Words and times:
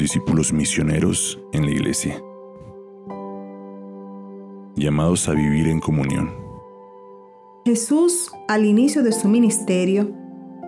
discípulos 0.00 0.52
misioneros 0.52 1.40
en 1.52 1.66
la 1.66 1.70
iglesia, 1.70 2.20
llamados 4.74 5.28
a 5.28 5.32
vivir 5.32 5.68
en 5.68 5.78
comunión. 5.78 6.34
Jesús, 7.64 8.32
al 8.48 8.64
inicio 8.64 9.02
de 9.02 9.12
su 9.12 9.28
ministerio, 9.28 10.10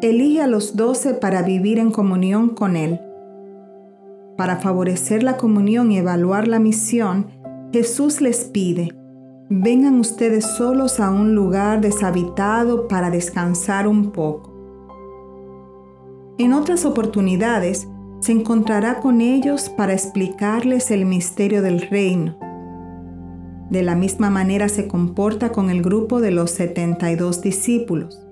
elige 0.03 0.43
a 0.43 0.47
los 0.47 0.77
doce 0.77 1.15
para 1.15 1.43
vivir 1.43 1.79
en 1.79 1.91
comunión 1.91 2.51
con 2.51 2.77
Él. 2.77 3.01
Para 4.37 4.57
favorecer 4.57 5.23
la 5.23 5.37
comunión 5.37 5.91
y 5.91 5.99
evaluar 5.99 6.47
la 6.49 6.59
misión, 6.59 7.29
Jesús 7.73 8.21
les 8.21 8.45
pide, 8.45 8.93
vengan 9.49 9.99
ustedes 9.99 10.45
solos 10.45 11.01
a 11.01 11.11
un 11.11 11.35
lugar 11.35 11.81
deshabitado 11.81 12.89
para 12.89 13.11
descansar 13.11 13.89
un 13.89 14.11
poco. 14.11 14.53
En 16.39 16.53
otras 16.53 16.85
oportunidades, 16.85 17.89
se 18.23 18.31
encontrará 18.31 19.01
con 19.01 19.21
ellos 19.21 19.69
para 19.69 19.93
explicarles 19.93 20.93
el 20.93 21.07
misterio 21.07 21.61
del 21.61 21.81
reino. 21.81 22.37
De 23.69 23.83
la 23.83 23.97
misma 23.97 24.31
manera 24.31 24.69
se 24.69 24.87
comporta 24.87 25.51
con 25.51 25.71
el 25.71 25.83
grupo 25.83 26.21
de 26.21 26.31
los 26.31 26.53
72 26.53 27.43
discípulos. 27.43 28.25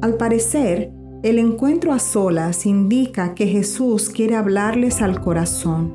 Al 0.00 0.14
parecer, 0.14 0.90
el 1.22 1.38
encuentro 1.38 1.92
a 1.92 1.98
solas 1.98 2.64
indica 2.64 3.34
que 3.34 3.46
Jesús 3.46 4.08
quiere 4.08 4.36
hablarles 4.36 5.02
al 5.02 5.20
corazón. 5.20 5.92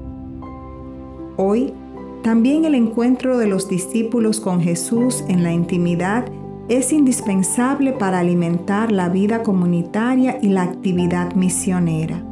Hoy, 1.35 1.73
también 2.21 2.63
el 2.63 2.75
encuentro 2.75 3.39
de 3.39 3.47
los 3.47 3.67
discípulos 3.67 4.39
con 4.39 4.61
Jesús 4.61 5.23
en 5.27 5.41
la 5.41 5.51
intimidad 5.51 6.25
es 6.69 6.93
indispensable 6.93 7.93
para 7.93 8.19
alimentar 8.19 8.91
la 8.91 9.09
vida 9.09 9.41
comunitaria 9.41 10.37
y 10.43 10.49
la 10.49 10.61
actividad 10.61 11.33
misionera. 11.33 12.23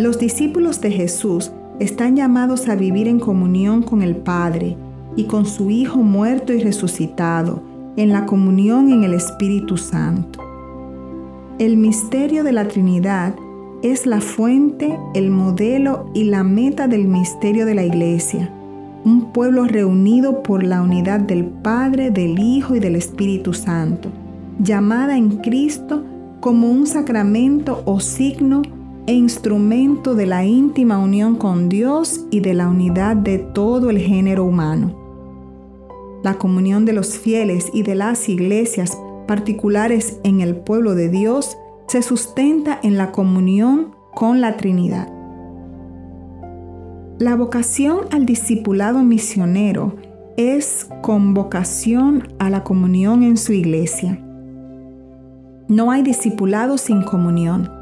Los 0.00 0.18
discípulos 0.18 0.80
de 0.80 0.90
Jesús 0.90 1.52
están 1.78 2.16
llamados 2.16 2.70
a 2.70 2.74
vivir 2.74 3.06
en 3.06 3.20
comunión 3.20 3.82
con 3.82 4.00
el 4.00 4.16
Padre 4.16 4.74
y 5.14 5.24
con 5.24 5.44
su 5.44 5.68
Hijo 5.68 5.98
muerto 5.98 6.54
y 6.54 6.62
resucitado, 6.62 7.62
en 7.98 8.08
la 8.08 8.24
comunión 8.24 8.90
en 8.90 9.04
el 9.04 9.12
Espíritu 9.12 9.76
Santo. 9.76 10.40
El 11.58 11.76
misterio 11.76 12.44
de 12.44 12.52
la 12.52 12.66
Trinidad 12.66 13.34
es 13.82 14.06
la 14.06 14.22
fuente, 14.22 14.98
el 15.12 15.30
modelo 15.30 16.10
y 16.14 16.24
la 16.24 16.44
meta 16.44 16.88
del 16.88 17.06
misterio 17.06 17.66
de 17.66 17.74
la 17.74 17.84
Iglesia, 17.84 18.50
un 19.04 19.34
pueblo 19.34 19.66
reunido 19.66 20.42
por 20.42 20.62
la 20.62 20.80
unidad 20.80 21.20
del 21.20 21.44
Padre, 21.44 22.10
del 22.10 22.38
Hijo 22.38 22.74
y 22.74 22.80
del 22.80 22.96
Espíritu 22.96 23.52
Santo, 23.52 24.08
llamada 24.60 25.18
en 25.18 25.28
Cristo 25.42 26.04
como 26.40 26.70
un 26.70 26.86
sacramento 26.86 27.82
o 27.84 28.00
signo 28.00 28.62
e 29.06 29.12
instrumento 29.12 30.14
de 30.14 30.26
la 30.26 30.44
íntima 30.44 30.98
unión 30.98 31.36
con 31.36 31.68
Dios 31.68 32.26
y 32.30 32.40
de 32.40 32.54
la 32.54 32.68
unidad 32.68 33.16
de 33.16 33.38
todo 33.38 33.90
el 33.90 33.98
género 33.98 34.44
humano. 34.44 34.96
La 36.22 36.34
comunión 36.34 36.84
de 36.84 36.92
los 36.92 37.18
fieles 37.18 37.70
y 37.72 37.82
de 37.82 37.94
las 37.94 38.28
iglesias 38.28 38.98
particulares 39.26 40.18
en 40.22 40.40
el 40.40 40.56
pueblo 40.56 40.94
de 40.94 41.08
Dios 41.08 41.56
se 41.86 42.02
sustenta 42.02 42.78
en 42.82 42.98
la 42.98 43.10
comunión 43.10 43.94
con 44.14 44.40
la 44.40 44.56
Trinidad. 44.56 45.08
La 47.18 47.36
vocación 47.36 48.00
al 48.12 48.26
discipulado 48.26 49.02
misionero 49.02 49.96
es 50.36 50.88
convocación 51.02 52.28
a 52.38 52.48
la 52.48 52.64
comunión 52.64 53.22
en 53.22 53.36
su 53.36 53.52
iglesia. 53.52 54.18
No 55.68 55.90
hay 55.90 56.02
discipulado 56.02 56.78
sin 56.78 57.02
comunión. 57.02 57.79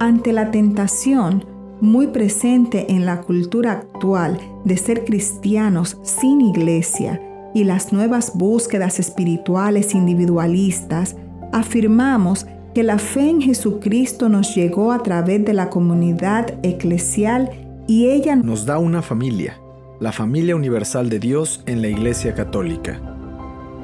Ante 0.00 0.32
la 0.32 0.50
tentación 0.50 1.44
muy 1.80 2.08
presente 2.08 2.92
en 2.92 3.06
la 3.06 3.20
cultura 3.20 3.72
actual 3.72 4.38
de 4.64 4.76
ser 4.76 5.04
cristianos 5.04 5.98
sin 6.02 6.40
iglesia, 6.40 7.20
y 7.54 7.62
las 7.62 7.92
nuevas 7.92 8.32
búsquedas 8.34 8.98
espirituales 8.98 9.94
individualistas, 9.94 11.16
afirmamos 11.52 12.46
que 12.74 12.82
la 12.82 12.98
fe 12.98 13.30
en 13.30 13.40
Jesucristo 13.40 14.28
nos 14.28 14.54
llegó 14.56 14.90
a 14.90 15.02
través 15.04 15.44
de 15.44 15.54
la 15.54 15.70
comunidad 15.70 16.58
eclesial 16.64 17.50
y 17.86 18.08
ella 18.08 18.34
nos 18.34 18.66
da 18.66 18.78
una 18.78 19.00
familia, 19.00 19.60
la 20.00 20.10
familia 20.10 20.56
universal 20.56 21.08
de 21.08 21.20
Dios 21.20 21.62
en 21.66 21.80
la 21.80 21.88
Iglesia 21.88 22.34
Católica. 22.34 23.00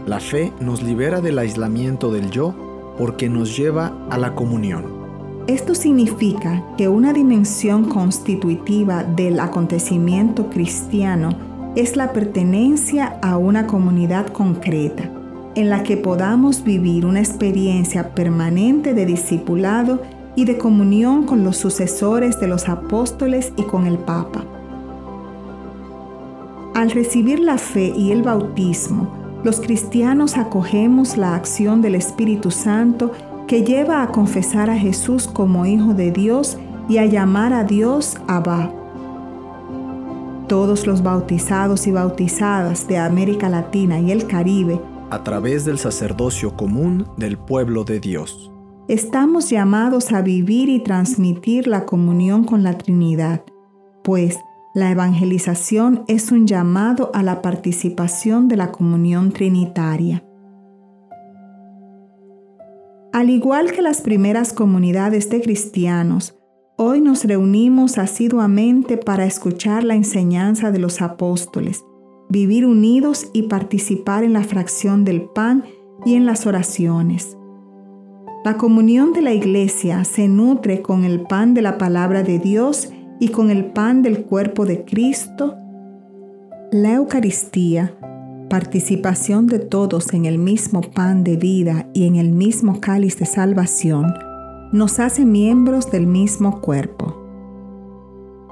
La 0.07 0.19
fe 0.19 0.53
nos 0.61 0.83
libera 0.83 1.21
del 1.21 1.39
aislamiento 1.39 2.11
del 2.11 2.31
yo 2.31 2.55
porque 2.99 3.29
nos 3.29 3.57
lleva 3.57 3.95
a 4.11 4.19
la 4.19 4.35
comunión. 4.35 5.00
Esto 5.47 5.75
significa 5.75 6.63
que 6.77 6.89
una 6.89 7.13
dimensión 7.13 7.85
constitutiva 7.89 9.03
del 9.03 9.41
acontecimiento 9.41 10.51
cristiano 10.51 11.31
es 11.77 11.97
la 11.97 12.13
pertenencia 12.13 13.19
a 13.23 13.37
una 13.37 13.67
comunidad 13.67 14.29
concreta, 14.29 15.11
en 15.55 15.71
la 15.71 15.83
que 15.83 15.97
podamos 15.97 16.63
vivir 16.63 17.07
una 17.07 17.21
experiencia 17.21 18.15
permanente 18.15 18.95
de 18.95 19.07
discipulado 19.07 20.03
y 20.37 20.45
de 20.45 20.59
comunión 20.59 21.25
con 21.25 21.43
los 21.43 21.57
sucesores 21.57 22.39
de 22.39 22.47
los 22.47 22.69
apóstoles 22.69 23.53
y 23.57 23.63
con 23.63 23.87
el 23.87 23.99
Papa. 23.99 24.45
Al 26.75 26.91
recibir 26.91 27.41
la 27.41 27.59
fe 27.59 27.93
y 27.97 28.13
el 28.13 28.23
bautismo, 28.23 29.21
los 29.43 29.61
cristianos 29.61 30.37
acogemos 30.37 31.17
la 31.17 31.35
acción 31.35 31.83
del 31.83 31.95
Espíritu 31.95 32.51
Santo 32.51 33.13
que 33.51 33.65
lleva 33.65 34.05
a 34.05 34.13
confesar 34.13 34.71
a 34.71 34.77
Jesús 34.77 35.27
como 35.27 35.67
Hijo 35.67 35.93
de 35.93 36.13
Dios 36.13 36.57
y 36.89 36.99
a 36.99 37.07
llamar 37.07 37.53
a 37.53 37.65
Dios 37.65 38.17
Abba, 38.29 38.73
todos 40.47 40.87
los 40.87 41.03
bautizados 41.03 41.89
y 41.89 41.91
bautizadas 41.91 42.87
de 42.87 42.99
América 42.99 43.49
Latina 43.49 43.99
y 43.99 44.13
el 44.13 44.29
Caribe, 44.29 44.81
a 45.11 45.25
través 45.25 45.65
del 45.65 45.81
sacerdocio 45.81 46.57
común 46.57 47.09
del 47.17 47.39
pueblo 47.39 47.83
de 47.83 47.99
Dios. 47.99 48.53
Estamos 48.87 49.51
llamados 49.51 50.13
a 50.13 50.23
vivir 50.23 50.69
y 50.69 50.85
transmitir 50.85 51.67
la 51.67 51.87
comunión 51.87 52.45
con 52.45 52.63
la 52.63 52.79
Trinidad, 52.79 53.43
pues 54.05 54.39
la 54.77 54.93
evangelización 54.93 56.05
es 56.07 56.31
un 56.31 56.47
llamado 56.47 57.11
a 57.15 57.25
la 57.25 57.43
participación 57.43 58.47
de 58.47 58.57
la 58.57 58.71
comunión 58.71 59.33
trinitaria. 59.33 60.23
Al 63.13 63.31
igual 63.31 63.73
que 63.73 63.83
las 63.83 64.03
primeras 64.03 64.53
comunidades 64.53 65.31
de 65.31 65.41
cristianos, 65.41 66.41
Hoy 66.83 67.03
nos 67.03 67.25
reunimos 67.25 67.99
asiduamente 67.99 68.97
para 68.97 69.27
escuchar 69.27 69.85
la 69.85 69.97
enseñanza 69.97 70.71
de 70.71 70.79
los 70.79 71.03
apóstoles, 71.03 71.85
vivir 72.31 72.65
unidos 72.65 73.29
y 73.35 73.43
participar 73.43 74.25
en 74.25 74.33
la 74.33 74.45
fracción 74.45 75.05
del 75.05 75.21
pan 75.21 75.65
y 76.07 76.15
en 76.15 76.25
las 76.25 76.47
oraciones. 76.47 77.37
La 78.47 78.57
comunión 78.57 79.13
de 79.13 79.21
la 79.21 79.35
iglesia 79.35 80.05
se 80.05 80.27
nutre 80.27 80.81
con 80.81 81.05
el 81.05 81.21
pan 81.21 81.53
de 81.53 81.61
la 81.61 81.77
palabra 81.77 82.23
de 82.23 82.39
Dios 82.39 82.91
y 83.21 83.29
con 83.29 83.51
el 83.51 83.67
pan 83.73 84.01
del 84.01 84.25
cuerpo 84.25 84.65
de 84.65 84.87
Cristo. 84.87 85.59
La 86.73 86.95
Eucaristía, 86.95 87.93
participación 88.51 89.47
de 89.47 89.61
todos 89.61 90.13
en 90.13 90.27
el 90.27 90.37
mismo 90.37 90.83
pan 90.83 91.25
de 91.25 91.37
vida 91.37 91.87
y 91.95 92.07
en 92.07 92.17
el 92.17 92.33
mismo 92.33 92.81
cáliz 92.81 93.17
de 93.19 93.25
salvación, 93.25 94.13
nos 94.73 94.99
hace 94.99 95.25
miembros 95.25 95.91
del 95.91 96.07
mismo 96.07 96.61
cuerpo. 96.61 97.17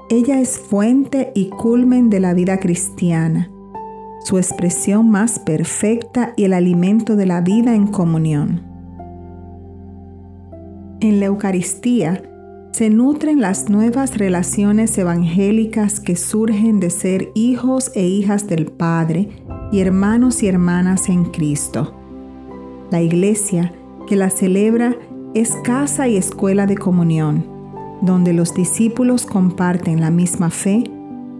Ella 0.09 0.39
es 0.39 0.57
fuente 0.57 1.31
y 1.35 1.49
culmen 1.49 2.09
de 2.09 2.21
la 2.21 2.33
vida 2.33 2.59
cristiana, 2.59 3.51
su 4.23 4.37
expresión 4.37 5.11
más 5.11 5.37
perfecta 5.37 6.33
y 6.35 6.45
el 6.45 6.53
alimento 6.53 7.15
de 7.15 7.25
la 7.25 7.41
vida 7.41 7.75
en 7.75 7.87
comunión. 7.87 8.63
En 11.01 11.19
la 11.19 11.27
Eucaristía 11.27 12.23
se 12.71 12.89
nutren 12.89 13.41
las 13.41 13.69
nuevas 13.69 14.17
relaciones 14.17 14.97
evangélicas 14.97 15.99
que 15.99 16.15
surgen 16.15 16.79
de 16.79 16.89
ser 16.89 17.31
hijos 17.35 17.91
e 17.95 18.07
hijas 18.07 18.47
del 18.47 18.67
Padre 18.67 19.29
y 19.71 19.79
hermanos 19.79 20.43
y 20.43 20.47
hermanas 20.47 21.09
en 21.09 21.25
Cristo. 21.25 21.93
La 22.89 23.01
Iglesia, 23.01 23.73
que 24.07 24.15
la 24.15 24.29
celebra, 24.29 24.95
es 25.33 25.55
casa 25.63 26.07
y 26.07 26.17
escuela 26.17 26.65
de 26.65 26.77
comunión, 26.77 27.45
donde 28.01 28.33
los 28.33 28.53
discípulos 28.53 29.25
comparten 29.25 30.01
la 30.01 30.09
misma 30.09 30.49
fe, 30.49 30.83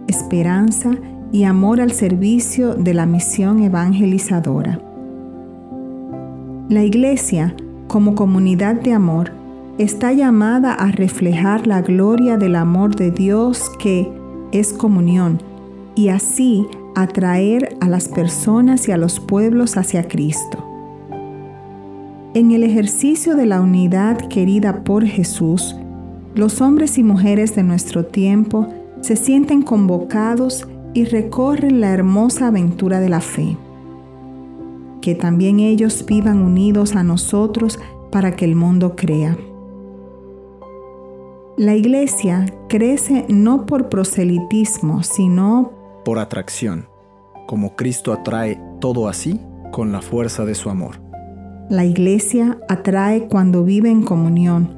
esperanza 0.06 0.92
y 1.32 1.44
amor 1.44 1.80
al 1.80 1.92
servicio 1.92 2.74
de 2.74 2.94
la 2.94 3.06
misión 3.06 3.62
evangelizadora. 3.62 4.80
La 6.68 6.84
Iglesia, 6.84 7.54
como 7.88 8.14
comunidad 8.14 8.76
de 8.76 8.92
amor, 8.92 9.32
está 9.78 10.12
llamada 10.12 10.74
a 10.74 10.92
reflejar 10.92 11.66
la 11.66 11.82
gloria 11.82 12.36
del 12.36 12.54
amor 12.54 12.94
de 12.94 13.10
Dios 13.10 13.70
que 13.80 14.12
es 14.52 14.72
comunión 14.72 15.42
y 15.94 16.08
así 16.08 16.66
atraer 17.02 17.76
a 17.80 17.88
las 17.88 18.08
personas 18.08 18.88
y 18.88 18.92
a 18.92 18.96
los 18.96 19.20
pueblos 19.20 19.76
hacia 19.76 20.08
Cristo. 20.08 20.66
En 22.34 22.52
el 22.52 22.62
ejercicio 22.62 23.34
de 23.34 23.46
la 23.46 23.60
unidad 23.60 24.28
querida 24.28 24.84
por 24.84 25.04
Jesús, 25.04 25.74
los 26.34 26.60
hombres 26.60 26.96
y 26.96 27.02
mujeres 27.02 27.56
de 27.56 27.64
nuestro 27.64 28.06
tiempo 28.06 28.68
se 29.00 29.16
sienten 29.16 29.62
convocados 29.62 30.68
y 30.94 31.04
recorren 31.04 31.80
la 31.80 31.92
hermosa 31.92 32.48
aventura 32.48 33.00
de 33.00 33.08
la 33.08 33.20
fe. 33.20 33.56
Que 35.00 35.14
también 35.14 35.60
ellos 35.60 36.04
vivan 36.06 36.40
unidos 36.42 36.94
a 36.94 37.02
nosotros 37.02 37.78
para 38.12 38.36
que 38.36 38.44
el 38.44 38.54
mundo 38.54 38.94
crea. 38.96 39.36
La 41.56 41.74
iglesia 41.74 42.46
crece 42.68 43.26
no 43.28 43.66
por 43.66 43.88
proselitismo, 43.88 45.02
sino 45.02 45.72
por 46.04 46.18
atracción, 46.18 46.88
como 47.50 47.74
Cristo 47.74 48.12
atrae 48.12 48.60
todo 48.78 49.08
así 49.08 49.40
con 49.72 49.90
la 49.90 50.02
fuerza 50.02 50.44
de 50.44 50.54
su 50.54 50.70
amor. 50.70 51.00
La 51.68 51.84
iglesia 51.84 52.58
atrae 52.68 53.26
cuando 53.26 53.64
vive 53.64 53.90
en 53.90 54.04
comunión, 54.04 54.70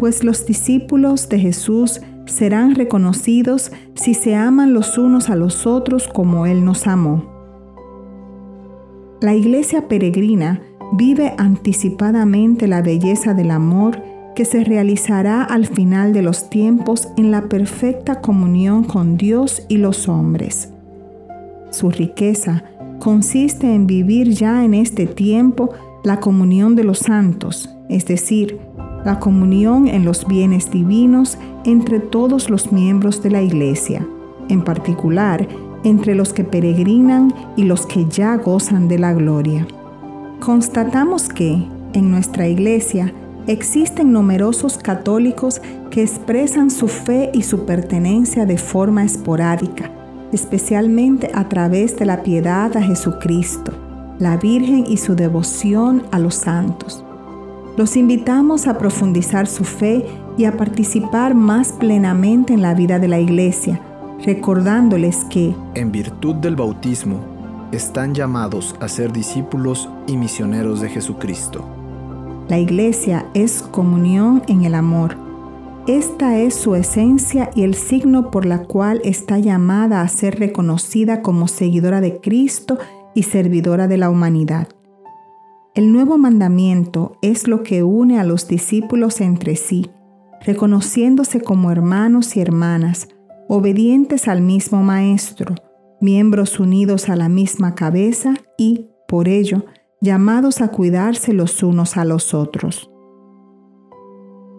pues 0.00 0.24
los 0.24 0.44
discípulos 0.44 1.28
de 1.28 1.38
Jesús 1.38 2.00
serán 2.26 2.74
reconocidos 2.74 3.70
si 3.94 4.14
se 4.14 4.34
aman 4.34 4.74
los 4.74 4.98
unos 4.98 5.30
a 5.30 5.36
los 5.36 5.64
otros 5.64 6.08
como 6.08 6.46
Él 6.46 6.64
nos 6.64 6.88
amó. 6.88 7.22
La 9.20 9.36
iglesia 9.36 9.86
peregrina 9.86 10.60
vive 10.94 11.34
anticipadamente 11.38 12.66
la 12.66 12.82
belleza 12.82 13.32
del 13.32 13.52
amor 13.52 14.02
que 14.34 14.44
se 14.44 14.64
realizará 14.64 15.44
al 15.44 15.66
final 15.66 16.12
de 16.12 16.22
los 16.22 16.50
tiempos 16.50 17.06
en 17.16 17.30
la 17.30 17.48
perfecta 17.48 18.20
comunión 18.20 18.82
con 18.82 19.16
Dios 19.16 19.62
y 19.68 19.76
los 19.76 20.08
hombres. 20.08 20.72
Su 21.70 21.90
riqueza 21.90 22.64
consiste 22.98 23.74
en 23.74 23.86
vivir 23.86 24.30
ya 24.30 24.64
en 24.64 24.74
este 24.74 25.06
tiempo 25.06 25.70
la 26.04 26.20
comunión 26.20 26.76
de 26.76 26.84
los 26.84 27.00
santos, 27.00 27.68
es 27.88 28.06
decir, 28.06 28.58
la 29.04 29.20
comunión 29.20 29.86
en 29.86 30.04
los 30.04 30.26
bienes 30.26 30.70
divinos 30.70 31.38
entre 31.64 32.00
todos 32.00 32.50
los 32.50 32.72
miembros 32.72 33.22
de 33.22 33.30
la 33.30 33.42
Iglesia, 33.42 34.06
en 34.48 34.62
particular 34.62 35.46
entre 35.84 36.14
los 36.14 36.32
que 36.32 36.44
peregrinan 36.44 37.32
y 37.56 37.64
los 37.64 37.86
que 37.86 38.06
ya 38.06 38.36
gozan 38.36 38.88
de 38.88 38.98
la 38.98 39.12
gloria. 39.12 39.66
Constatamos 40.40 41.28
que, 41.28 41.62
en 41.92 42.10
nuestra 42.10 42.48
Iglesia, 42.48 43.12
existen 43.46 44.12
numerosos 44.12 44.78
católicos 44.78 45.60
que 45.90 46.02
expresan 46.02 46.70
su 46.70 46.88
fe 46.88 47.30
y 47.32 47.42
su 47.42 47.64
pertenencia 47.64 48.44
de 48.46 48.58
forma 48.58 49.04
esporádica, 49.04 49.90
especialmente 50.32 51.30
a 51.34 51.48
través 51.48 51.96
de 51.96 52.06
la 52.06 52.22
piedad 52.22 52.76
a 52.76 52.82
Jesucristo, 52.82 53.72
la 54.18 54.36
Virgen 54.36 54.84
y 54.88 54.96
su 54.96 55.14
devoción 55.14 56.04
a 56.10 56.18
los 56.18 56.34
santos. 56.34 57.04
Los 57.76 57.96
invitamos 57.96 58.66
a 58.66 58.76
profundizar 58.76 59.46
su 59.46 59.64
fe 59.64 60.04
y 60.36 60.44
a 60.44 60.56
participar 60.56 61.34
más 61.34 61.72
plenamente 61.72 62.52
en 62.52 62.62
la 62.62 62.74
vida 62.74 62.98
de 62.98 63.08
la 63.08 63.20
Iglesia, 63.20 63.80
recordándoles 64.24 65.24
que, 65.26 65.54
en 65.74 65.92
virtud 65.92 66.34
del 66.36 66.56
bautismo, 66.56 67.20
están 67.70 68.14
llamados 68.14 68.74
a 68.80 68.88
ser 68.88 69.12
discípulos 69.12 69.88
y 70.06 70.16
misioneros 70.16 70.80
de 70.80 70.88
Jesucristo. 70.88 71.64
La 72.48 72.58
Iglesia 72.58 73.26
es 73.34 73.62
comunión 73.62 74.42
en 74.48 74.64
el 74.64 74.74
amor. 74.74 75.27
Esta 75.88 76.36
es 76.38 76.54
su 76.54 76.74
esencia 76.74 77.48
y 77.54 77.62
el 77.62 77.74
signo 77.74 78.30
por 78.30 78.44
la 78.44 78.64
cual 78.64 79.00
está 79.04 79.38
llamada 79.38 80.02
a 80.02 80.08
ser 80.08 80.38
reconocida 80.38 81.22
como 81.22 81.48
seguidora 81.48 82.02
de 82.02 82.20
Cristo 82.20 82.76
y 83.14 83.22
servidora 83.22 83.88
de 83.88 83.96
la 83.96 84.10
humanidad. 84.10 84.68
El 85.74 85.90
nuevo 85.90 86.18
mandamiento 86.18 87.16
es 87.22 87.48
lo 87.48 87.62
que 87.62 87.84
une 87.84 88.20
a 88.20 88.24
los 88.24 88.48
discípulos 88.48 89.22
entre 89.22 89.56
sí, 89.56 89.90
reconociéndose 90.44 91.40
como 91.40 91.70
hermanos 91.70 92.36
y 92.36 92.42
hermanas, 92.42 93.08
obedientes 93.48 94.28
al 94.28 94.42
mismo 94.42 94.82
Maestro, 94.82 95.54
miembros 96.02 96.60
unidos 96.60 97.08
a 97.08 97.16
la 97.16 97.30
misma 97.30 97.74
cabeza 97.74 98.34
y, 98.58 98.88
por 99.08 99.26
ello, 99.26 99.64
llamados 100.02 100.60
a 100.60 100.68
cuidarse 100.68 101.32
los 101.32 101.62
unos 101.62 101.96
a 101.96 102.04
los 102.04 102.34
otros. 102.34 102.90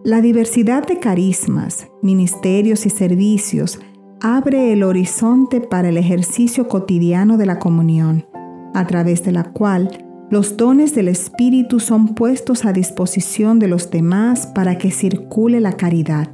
La 0.06 0.22
diversidad 0.22 0.88
de 0.88 0.98
carismas, 0.98 1.90
ministerios 2.02 2.86
y 2.86 2.90
servicios 2.90 3.82
abre 4.22 4.72
el 4.72 4.84
horizonte 4.84 5.60
para 5.60 5.90
el 5.90 5.98
ejercicio 5.98 6.70
cotidiano 6.70 7.38
de 7.38 7.46
la 7.46 7.60
comunión, 7.60 8.26
a 8.74 8.88
través 8.88 9.26
de 9.26 9.34
la 9.34 9.52
cual 9.52 9.90
los 10.32 10.56
dones 10.56 10.96
del 10.96 11.10
Espíritu 11.10 11.82
son 11.82 12.16
puestos 12.16 12.64
a 12.64 12.72
disposición 12.72 13.60
de 13.60 13.68
los 13.68 13.92
demás 13.92 14.48
para 14.48 14.78
que 14.78 14.90
circule 14.90 15.60
la 15.60 15.74
caridad. 15.74 16.34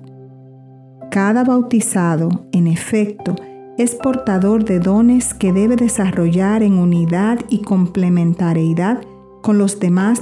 Cada 1.10 1.44
bautizado, 1.44 2.46
en 2.52 2.68
efecto, 2.68 3.36
es 3.80 3.96
portador 3.96 4.64
de 4.64 4.80
dones 4.80 5.34
que 5.34 5.52
debe 5.52 5.76
desarrollar 5.76 6.62
en 6.62 6.74
unidad 6.74 7.40
y 7.50 7.64
complementariedad 7.64 9.02
con 9.42 9.58
los 9.58 9.80
demás 9.80 10.22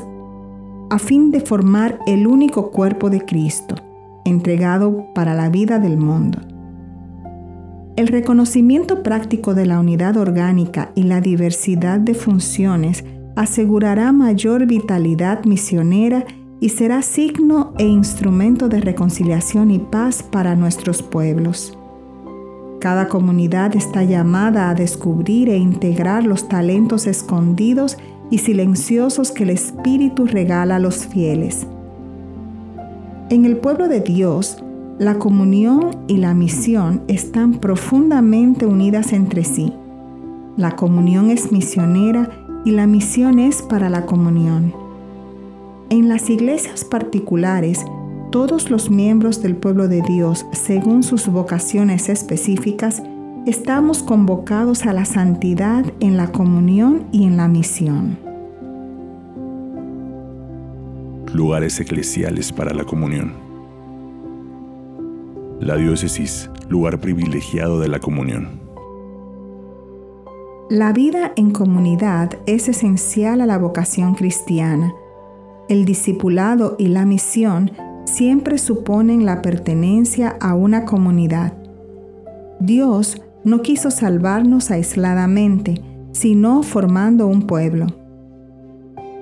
a 0.94 1.00
fin 1.00 1.32
de 1.32 1.42
formar 1.42 1.98
el 2.06 2.28
único 2.28 2.70
cuerpo 2.70 3.10
de 3.10 3.26
Cristo, 3.26 3.74
entregado 4.26 5.08
para 5.16 5.34
la 5.34 5.50
vida 5.50 5.80
del 5.80 5.98
mundo. 5.98 6.38
El 7.96 8.10
reconocimiento 8.10 9.02
práctico 9.02 9.56
de 9.56 9.66
la 9.66 9.80
unidad 9.80 10.18
orgánica 10.18 10.92
y 10.94 11.02
la 11.02 11.20
diversidad 11.20 12.00
de 12.00 12.14
funciones 12.14 13.04
asegurará 13.36 14.12
mayor 14.12 14.68
vitalidad 14.68 15.46
misionera 15.46 16.26
y 16.60 16.70
será 16.70 17.02
signo 17.02 17.74
e 17.80 17.88
instrumento 17.88 18.70
de 18.70 18.80
reconciliación 18.80 19.72
y 19.72 19.80
paz 19.80 20.22
para 20.22 20.56
nuestros 20.56 21.02
pueblos. 21.02 21.76
Cada 22.80 23.08
comunidad 23.08 23.76
está 23.76 24.04
llamada 24.04 24.70
a 24.70 24.76
descubrir 24.76 25.50
e 25.50 25.58
integrar 25.58 26.24
los 26.24 26.48
talentos 26.48 27.08
escondidos 27.08 27.98
y 28.30 28.40
silenciosos 28.40 29.32
que 29.32 29.44
el 29.44 29.52
Espíritu 29.52 30.26
regala 30.26 30.78
a 30.78 30.80
los 30.80 31.06
fieles. 31.06 31.68
En 33.30 33.46
el 33.46 33.58
pueblo 33.58 33.88
de 33.88 34.02
Dios, 34.02 34.64
la 35.00 35.18
comunión 35.18 35.98
y 36.08 36.18
la 36.18 36.34
misión 36.34 37.02
están 37.08 37.56
profundamente 37.56 38.66
unidas 38.66 39.12
entre 39.12 39.44
sí. 39.44 39.74
La 40.56 40.76
comunión 40.76 41.32
es 41.32 41.52
misionera 41.52 42.30
y 42.64 42.72
la 42.72 42.86
misión 42.86 43.40
es 43.40 43.62
para 43.62 43.90
la 43.90 44.06
comunión. 44.06 44.74
En 45.90 46.10
las 46.10 46.30
iglesias 46.30 46.86
particulares, 46.86 47.84
todos 48.32 48.70
los 48.70 48.90
miembros 48.90 49.42
del 49.42 49.56
pueblo 49.56 49.88
de 49.88 50.02
Dios, 50.02 50.46
según 50.52 51.04
sus 51.04 51.28
vocaciones 51.28 52.10
específicas, 52.10 53.04
estamos 53.46 54.04
convocados 54.04 54.86
a 54.86 54.94
la 54.94 55.04
santidad 55.04 55.86
en 56.00 56.16
la 56.16 56.32
comunión 56.32 57.08
y 57.12 57.26
en 57.26 57.36
la 57.36 57.50
misión. 57.50 58.18
Lugares 61.34 61.80
eclesiales 61.80 62.54
para 62.54 62.74
la 62.74 62.86
comunión. 62.86 63.34
La 65.60 65.76
diócesis, 65.76 66.50
lugar 66.70 67.00
privilegiado 67.00 67.80
de 67.80 67.90
la 67.90 68.00
comunión. 68.00 68.62
La 70.70 70.94
vida 70.94 71.34
en 71.36 71.52
comunidad 71.52 72.38
es 72.46 72.70
esencial 72.70 73.42
a 73.42 73.46
la 73.46 73.58
vocación 73.58 74.16
cristiana. 74.16 74.94
El 75.68 75.84
discipulado 75.84 76.78
y 76.80 76.88
la 76.88 77.06
misión 77.06 77.72
siempre 78.06 78.58
suponen 78.58 79.26
la 79.26 79.42
pertenencia 79.42 80.38
a 80.40 80.56
una 80.56 80.86
comunidad. 80.86 81.54
Dios 82.60 83.22
no 83.44 83.62
quiso 83.62 83.92
salvarnos 83.92 84.72
aisladamente, 84.72 85.82
sino 86.12 86.64
formando 86.64 87.28
un 87.28 87.48
pueblo. 87.48 87.88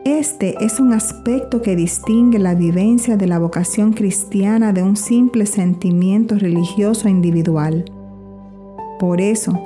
Este 0.04 0.56
es 0.64 0.80
un 0.80 0.94
aspecto 0.94 1.62
que 1.62 1.76
distingue 1.76 2.40
la 2.40 2.56
vivencia 2.56 3.18
de 3.18 3.28
la 3.28 3.40
vocación 3.40 3.94
cristiana 3.94 4.74
de 4.74 4.82
un 4.82 4.96
simple 4.96 5.46
sentimiento 5.46 6.36
religioso 6.36 7.08
individual. 7.08 7.86
Por 9.00 9.22
eso, 9.22 9.60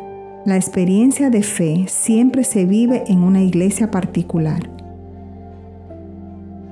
la 0.46 0.58
experiencia 0.58 1.30
de 1.30 1.42
fe 1.42 1.86
siempre 1.88 2.44
se 2.44 2.66
vive 2.66 3.04
en 3.08 3.24
una 3.24 3.42
iglesia 3.42 3.92
particular. 3.92 4.70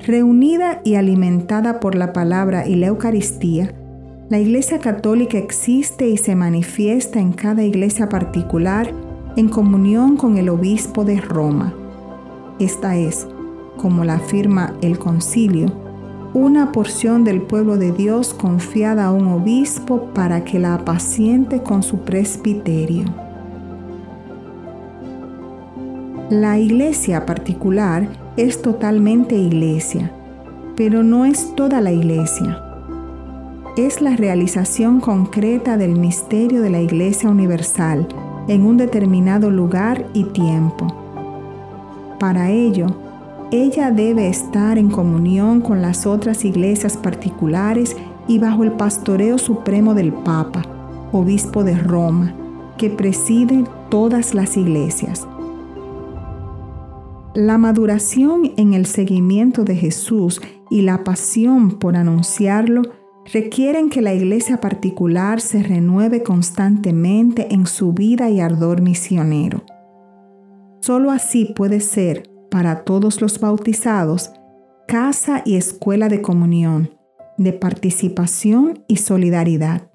Reunida 0.05 0.81
y 0.83 0.95
alimentada 0.95 1.79
por 1.79 1.95
la 1.95 2.11
palabra 2.11 2.67
y 2.67 2.75
la 2.75 2.87
Eucaristía, 2.87 3.73
la 4.29 4.39
Iglesia 4.39 4.79
Católica 4.79 5.37
existe 5.37 6.07
y 6.07 6.17
se 6.17 6.35
manifiesta 6.35 7.19
en 7.19 7.33
cada 7.33 7.63
iglesia 7.63 8.07
particular 8.07 8.89
en 9.35 9.49
comunión 9.49 10.15
con 10.15 10.37
el 10.37 10.49
obispo 10.49 11.03
de 11.03 11.19
Roma. 11.19 11.73
Esta 12.59 12.95
es, 12.95 13.27
como 13.77 14.05
la 14.05 14.15
afirma 14.15 14.75
el 14.81 14.97
concilio, 14.97 15.67
una 16.33 16.71
porción 16.71 17.23
del 17.23 17.41
pueblo 17.41 17.77
de 17.77 17.91
Dios 17.91 18.33
confiada 18.33 19.05
a 19.05 19.11
un 19.11 19.27
obispo 19.27 20.13
para 20.13 20.43
que 20.43 20.57
la 20.57 20.75
apaciente 20.75 21.61
con 21.61 21.83
su 21.83 21.99
presbiterio. 21.99 23.03
La 26.29 26.57
iglesia 26.57 27.25
particular 27.25 28.07
es 28.37 28.61
totalmente 28.61 29.35
iglesia, 29.35 30.11
pero 30.75 31.03
no 31.03 31.25
es 31.25 31.53
toda 31.55 31.81
la 31.81 31.91
iglesia. 31.91 32.72
Es 33.75 34.01
la 34.01 34.15
realización 34.15 34.99
concreta 34.99 35.77
del 35.77 35.97
misterio 35.99 36.61
de 36.61 36.69
la 36.69 36.79
Iglesia 36.79 37.29
Universal 37.29 38.07
en 38.47 38.65
un 38.65 38.77
determinado 38.77 39.49
lugar 39.49 40.07
y 40.13 40.25
tiempo. 40.25 40.87
Para 42.19 42.51
ello, 42.51 42.87
ella 43.51 43.89
debe 43.89 44.27
estar 44.27 44.77
en 44.77 44.89
comunión 44.89 45.61
con 45.61 45.81
las 45.81 46.05
otras 46.05 46.45
iglesias 46.45 46.97
particulares 46.97 47.95
y 48.27 48.37
bajo 48.37 48.63
el 48.63 48.73
pastoreo 48.73 49.39
supremo 49.39 49.95
del 49.95 50.13
Papa, 50.13 50.61
obispo 51.11 51.63
de 51.63 51.75
Roma, 51.75 52.33
que 52.77 52.91
preside 52.91 53.63
todas 53.89 54.35
las 54.35 54.55
iglesias. 54.55 55.27
La 57.33 57.57
maduración 57.57 58.51
en 58.57 58.75
el 58.75 58.85
seguimiento 58.85 59.63
de 59.63 59.75
Jesús 59.75 60.41
y 60.69 60.81
la 60.81 61.03
pasión 61.03 61.71
por 61.71 61.95
anunciarlo 61.95 62.83
requieren 63.33 63.89
que 63.89 64.03
la 64.03 64.13
iglesia 64.13 64.57
particular 64.57 65.41
se 65.41 65.63
renueve 65.63 66.21
constantemente 66.21 67.51
en 67.51 67.65
su 67.65 67.91
vida 67.91 68.29
y 68.29 68.39
ardor 68.39 68.81
misionero. 68.81 69.63
Solo 70.81 71.09
así 71.09 71.51
puede 71.55 71.79
ser, 71.79 72.29
para 72.51 72.83
todos 72.83 73.21
los 73.21 73.39
bautizados, 73.39 74.31
casa 74.87 75.41
y 75.45 75.55
escuela 75.55 76.09
de 76.09 76.21
comunión, 76.21 76.91
de 77.39 77.53
participación 77.53 78.83
y 78.87 78.97
solidaridad. 78.97 79.89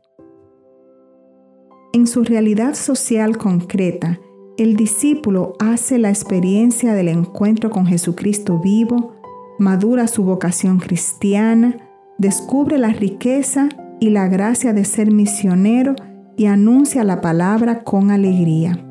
En 1.93 2.09
su 2.09 2.25
realidad 2.25 2.75
social 2.75 3.39
concreta, 3.39 4.19
el 4.57 4.75
discípulo 4.75 5.53
hace 5.61 5.99
la 5.99 6.09
experiencia 6.09 6.93
del 6.95 7.07
encuentro 7.07 7.71
con 7.71 7.87
Jesucristo 7.87 8.59
vivo, 8.59 9.15
madura 9.61 10.09
su 10.09 10.25
vocación 10.25 10.81
cristiana, 10.81 11.88
descubre 12.19 12.79
la 12.79 12.89
riqueza 12.89 13.69
y 14.01 14.11
la 14.11 14.27
gracia 14.27 14.73
de 14.73 14.85
ser 14.85 15.13
misionero 15.13 15.95
y 16.37 16.47
anuncia 16.47 17.05
la 17.05 17.21
palabra 17.21 17.85
con 17.85 18.11
alegría. 18.11 18.85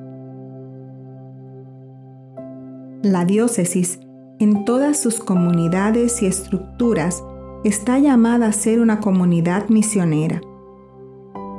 La 3.03 3.25
diócesis, 3.25 3.99
en 4.39 4.65
todas 4.65 4.99
sus 4.99 5.19
comunidades 5.19 6.21
y 6.21 6.25
estructuras, 6.25 7.23
está 7.63 7.99
llamada 7.99 8.47
a 8.47 8.53
ser 8.53 8.79
una 8.79 8.99
comunidad 9.01 9.67
misionera. 9.69 10.41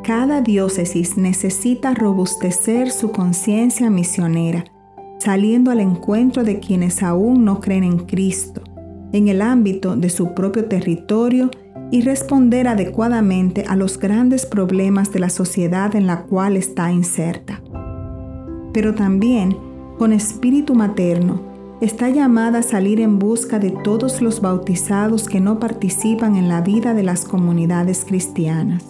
Cada 0.05 0.41
diócesis 0.41 1.19
necesita 1.19 1.93
robustecer 1.93 2.91
su 2.91 3.13
conciencia 3.13 3.91
misionera, 3.91 4.65
saliendo 5.19 5.71
al 5.71 5.81
encuentro 5.81 6.45
de 6.45 6.61
quienes 6.61 7.03
aún 7.03 7.45
no 7.45 7.61
creen 7.61 7.85
en 7.85 7.99
Cristo 7.99 8.63
en 9.13 9.29
el 9.29 9.43
ámbito 9.43 9.97
de 9.97 10.11
su 10.11 10.35
propio 10.35 10.67
territorio 10.67 11.51
y 11.91 12.03
responder 12.03 12.69
adecuadamente 12.69 13.65
a 13.67 13.77
los 13.77 13.99
grandes 13.99 14.45
problemas 14.45 15.13
de 15.13 15.21
la 15.21 15.31
sociedad 15.31 15.95
en 15.97 16.07
la 16.07 16.23
cual 16.23 16.57
está 16.57 16.93
inserta. 16.93 17.63
Pero 18.73 18.95
también, 18.95 19.57
con 19.99 20.13
espíritu 20.13 20.75
materno, 20.75 21.41
está 21.81 22.11
llamada 22.11 22.59
a 22.59 22.63
salir 22.63 23.01
en 23.01 23.19
busca 23.19 23.59
de 23.59 23.71
todos 23.71 24.21
los 24.21 24.41
bautizados 24.41 25.29
que 25.29 25.41
no 25.41 25.59
participan 25.59 26.37
en 26.37 26.49
la 26.49 26.61
vida 26.61 26.93
de 26.93 27.03
las 27.03 27.25
comunidades 27.25 28.05
cristianas. 28.05 28.85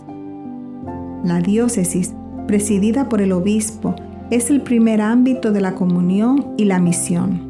La 1.24 1.40
diócesis, 1.40 2.14
presidida 2.46 3.08
por 3.08 3.20
el 3.20 3.32
obispo, 3.32 3.94
es 4.30 4.50
el 4.50 4.62
primer 4.62 5.00
ámbito 5.00 5.52
de 5.52 5.60
la 5.60 5.74
comunión 5.74 6.54
y 6.56 6.64
la 6.64 6.80
misión. 6.80 7.47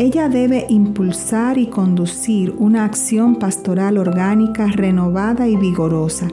Ella 0.00 0.28
debe 0.28 0.64
impulsar 0.68 1.58
y 1.58 1.66
conducir 1.66 2.54
una 2.56 2.84
acción 2.84 3.34
pastoral 3.34 3.98
orgánica 3.98 4.68
renovada 4.68 5.48
y 5.48 5.56
vigorosa, 5.56 6.28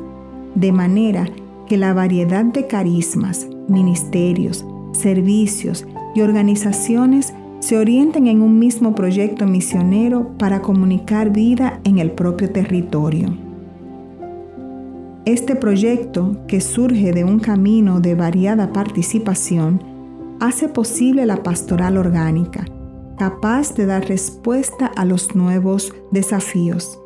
de 0.53 0.72
manera 0.72 1.25
que 1.67 1.75
la 1.75 1.91
variedad 1.95 2.45
de 2.45 2.67
carismas, 2.67 3.48
ministerios, 3.67 4.63
servicios 4.91 5.88
y 6.13 6.22
organizaciones 6.22 7.34
se 7.60 7.79
orienten 7.79 8.27
en 8.27 8.43
un 8.43 8.60
mismo 8.60 8.93
proyecto 8.93 9.48
misionero 9.48 10.29
para 10.38 10.62
comunicar 10.62 11.31
vida 11.31 11.79
en 11.86 11.98
el 11.98 12.12
propio 12.12 12.51
territorio. 12.51 13.36
Este 15.25 15.55
proyecto, 15.55 16.38
que 16.48 16.62
surge 16.62 17.13
de 17.13 17.24
un 17.24 17.39
camino 17.39 18.00
de 18.00 18.13
variada 18.13 18.72
participación, 18.72 19.81
hace 20.39 20.69
posible 20.69 21.25
la 21.25 21.41
pastoral 21.41 21.98
orgánica, 21.98 22.65
capaz 23.17 23.74
de 23.75 23.86
dar 23.86 24.07
respuesta 24.07 24.88
a 24.88 25.05
los 25.05 25.36
nuevos 25.36 25.93
desafíos. 26.12 27.00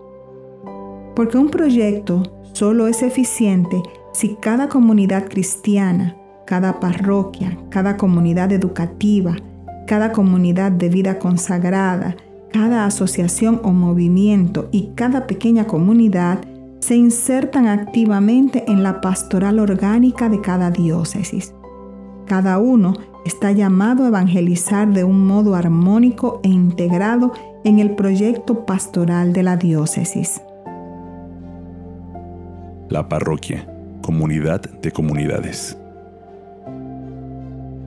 Porque 1.15 1.37
un 1.37 1.49
proyecto 1.49 2.23
solo 2.53 2.87
es 2.87 3.03
eficiente 3.03 3.81
si 4.13 4.35
cada 4.35 4.69
comunidad 4.69 5.27
cristiana, 5.27 6.15
cada 6.45 6.79
parroquia, 6.79 7.57
cada 7.69 7.97
comunidad 7.97 8.51
educativa, 8.51 9.35
cada 9.87 10.11
comunidad 10.11 10.71
de 10.71 10.89
vida 10.89 11.19
consagrada, 11.19 12.15
cada 12.51 12.85
asociación 12.85 13.61
o 13.63 13.71
movimiento 13.71 14.69
y 14.71 14.91
cada 14.95 15.27
pequeña 15.27 15.67
comunidad 15.67 16.39
se 16.79 16.95
insertan 16.95 17.67
activamente 17.67 18.63
en 18.67 18.83
la 18.83 19.01
pastoral 19.01 19.59
orgánica 19.59 20.29
de 20.29 20.41
cada 20.41 20.71
diócesis. 20.71 21.53
Cada 22.29 22.59
uno 22.59 22.93
está 23.25 23.51
llamado 23.53 24.03
a 24.03 24.09
evangelizar 24.09 24.93
de 24.93 25.03
un 25.03 25.25
modo 25.25 25.55
armónico 25.55 26.41
e 26.43 26.49
integrado 26.49 27.33
en 27.63 27.79
el 27.79 27.95
proyecto 27.95 28.67
pastoral 28.67 29.33
de 29.33 29.41
la 29.41 29.57
diócesis. 29.57 30.39
La 32.87 33.09
parroquia, 33.09 33.67
comunidad 34.03 34.61
de 34.61 34.91
comunidades. 34.91 35.75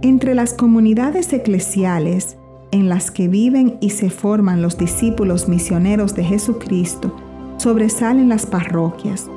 Entre 0.02 0.34
las 0.34 0.54
comunidades 0.54 1.32
eclesiales 1.32 2.36
en 2.72 2.88
las 2.88 3.12
que 3.12 3.28
viven 3.28 3.78
y 3.80 3.90
se 3.90 4.10
forman 4.10 4.60
los 4.60 4.76
discípulos 4.76 5.48
misioneros 5.48 6.16
de 6.16 6.24
Jesucristo, 6.24 7.14
sobresalen 7.58 8.28
las 8.28 8.44
parroquias. 8.46 9.30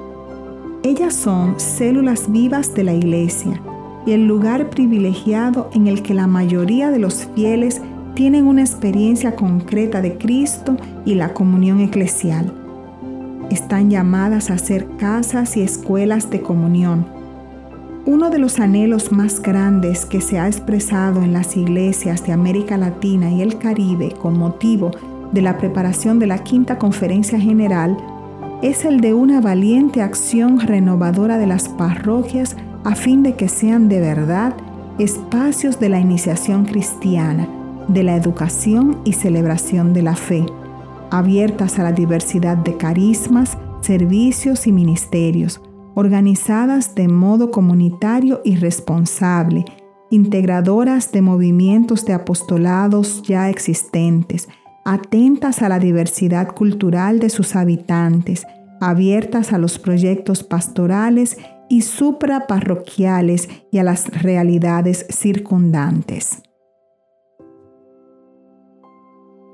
Ellas 0.82 1.14
son 1.14 1.60
células 1.60 2.32
vivas 2.32 2.74
de 2.74 2.84
la 2.86 2.94
iglesia 2.94 3.62
y 4.06 4.12
el 4.12 4.28
lugar 4.28 4.70
privilegiado 4.70 5.70
en 5.74 5.88
el 5.88 6.02
que 6.02 6.14
la 6.14 6.28
mayoría 6.28 6.92
de 6.92 7.00
los 7.00 7.28
fieles 7.36 7.82
tienen 8.14 8.48
una 8.48 8.62
experiencia 8.62 9.36
concreta 9.36 10.02
de 10.02 10.18
Cristo 10.18 10.78
y 11.06 11.16
la 11.16 11.34
comunión 11.34 11.82
eclesial. 11.82 12.54
Están 13.50 13.90
llamadas 13.90 14.50
a 14.50 14.58
ser 14.58 14.88
casas 14.98 15.58
y 15.58 15.62
escuelas 15.62 16.30
de 16.30 16.42
comunión. 16.42 17.06
Uno 18.06 18.30
de 18.30 18.40
los 18.40 18.60
anhelos 18.60 19.12
más 19.12 19.42
grandes 19.42 20.06
que 20.06 20.22
se 20.22 20.40
ha 20.40 20.48
expresado 20.48 21.24
en 21.24 21.34
las 21.34 21.58
iglesias 21.58 22.26
de 22.26 22.32
América 22.32 22.78
Latina 22.78 23.32
y 23.32 23.42
el 23.42 23.58
Caribe 23.58 24.12
con 24.12 24.38
motivo 24.38 24.92
de 25.32 25.42
la 25.42 25.58
preparación 25.58 26.20
de 26.20 26.28
la 26.28 26.44
Quinta 26.44 26.78
Conferencia 26.78 27.40
General 27.40 27.98
es 28.62 28.86
el 28.86 29.02
de 29.02 29.14
una 29.14 29.42
valiente 29.42 30.02
acción 30.02 30.60
renovadora 30.60 31.38
de 31.38 31.48
las 31.48 31.68
parroquias 31.70 32.56
a 32.86 32.94
fin 32.96 33.24
de 33.24 33.36
que 33.36 33.50
sean 33.50 33.90
de 33.90 34.00
verdad 34.00 34.56
espacios 35.00 35.80
de 35.80 35.90
la 35.90 36.00
iniciación 36.00 36.66
cristiana, 36.66 37.50
de 37.88 38.04
la 38.04 38.16
educación 38.16 39.02
y 39.04 39.14
celebración 39.14 39.92
de 39.92 40.04
la 40.04 40.16
fe, 40.16 40.46
abiertas 41.10 41.80
a 41.80 41.84
la 41.84 41.92
diversidad 41.92 42.58
de 42.58 42.78
carismas, 42.78 43.58
servicios 43.82 44.68
y 44.68 44.72
ministerios, 44.72 45.62
organizadas 45.96 46.94
de 46.94 47.08
modo 47.08 47.50
comunitario 47.50 48.42
y 48.46 48.56
responsable, 48.56 49.66
integradoras 50.12 51.12
de 51.12 51.24
movimientos 51.24 52.06
de 52.06 52.14
apostolados 52.14 53.24
ya 53.24 53.50
existentes, 53.50 54.48
atentas 54.86 55.64
a 55.64 55.70
la 55.70 55.80
diversidad 55.80 56.54
cultural 56.54 57.20
de 57.20 57.32
sus 57.32 57.56
habitantes, 57.56 58.46
abiertas 58.80 59.54
a 59.54 59.58
los 59.58 59.80
proyectos 59.80 60.44
pastorales 60.44 61.38
y 61.70 61.82
supraparroquiales 61.82 63.50
y 63.72 63.80
a 63.80 63.84
las 63.84 64.22
realidades 64.22 65.06
circundantes. 65.10 66.42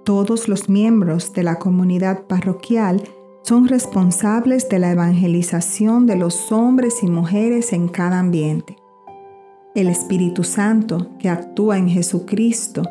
Todos 0.03 0.47
los 0.47 0.67
miembros 0.67 1.31
de 1.33 1.43
la 1.43 1.59
comunidad 1.59 2.23
parroquial 2.23 3.03
son 3.43 3.67
responsables 3.67 4.67
de 4.67 4.79
la 4.79 4.91
evangelización 4.91 6.05
de 6.05 6.15
los 6.15 6.51
hombres 6.51 7.03
y 7.03 7.07
mujeres 7.07 7.71
en 7.73 7.87
cada 7.87 8.19
ambiente. 8.19 8.75
El 9.73 9.87
Espíritu 9.87 10.43
Santo, 10.43 11.17
que 11.17 11.29
actúa 11.29 11.77
en 11.77 11.87
Jesucristo, 11.87 12.83